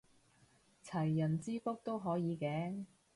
[0.83, 2.85] 齊人之福都可以嘅